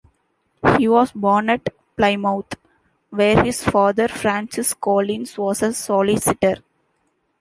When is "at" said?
1.51-1.69